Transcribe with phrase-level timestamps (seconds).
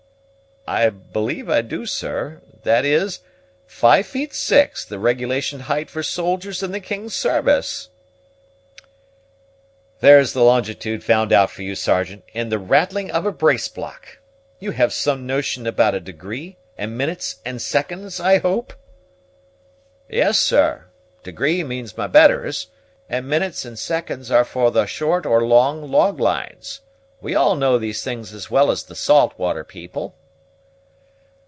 [0.67, 3.21] "I believe I do, sir; that is,
[3.65, 7.89] five feet six, the regulation height for soldiers in the king's service."
[10.01, 14.19] "There's the longitude found out for you, Sergeant, in the rattling of a brace block!
[14.59, 18.71] You have some notion about a degree, and minutes and seconds, I hope?"
[20.09, 20.85] "Yes, sir;
[21.23, 22.67] degree means my betters;
[23.09, 26.81] and minutes and seconds are for the short or long log lines.
[27.19, 30.15] We all know these things as well as the salt water people."